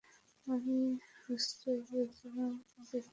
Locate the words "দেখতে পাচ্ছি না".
2.49-3.09